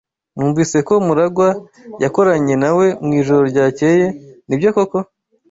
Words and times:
Numvise 0.35 0.77
ko 0.87 0.93
MuragwA 1.05 1.49
yakoranye 2.03 2.55
nawe 2.63 2.85
mwijoro 3.05 3.43
ryakeye 3.51 4.05
Nibyo 4.47 4.69
koko? 4.75 4.97